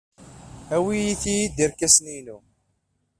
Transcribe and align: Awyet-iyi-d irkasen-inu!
Awyet-iyi-d 0.75 1.57
irkasen-inu! 1.65 2.37